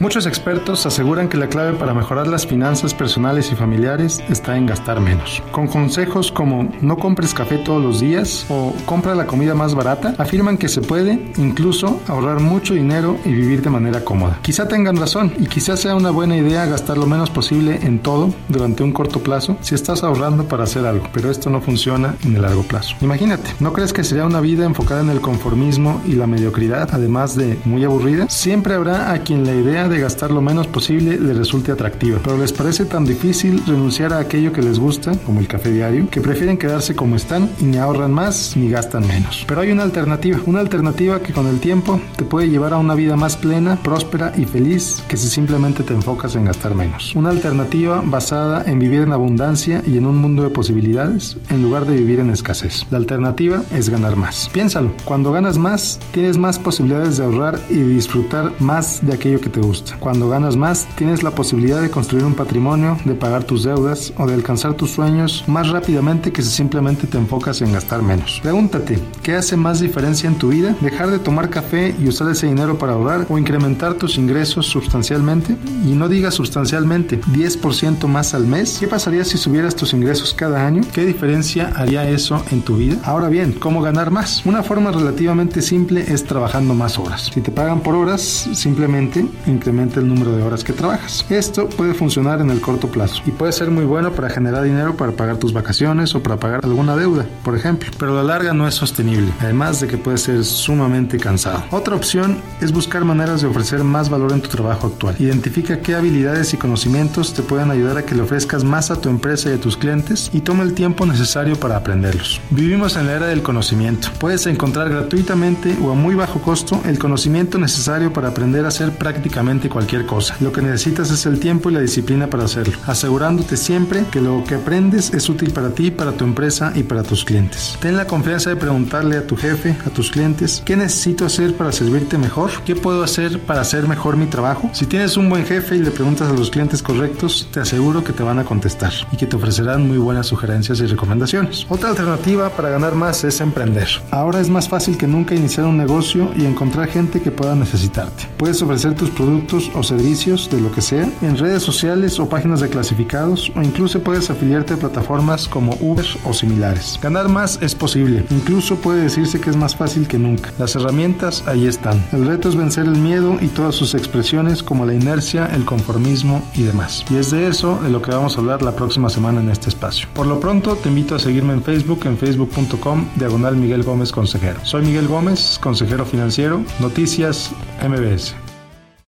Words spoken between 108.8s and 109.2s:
a tu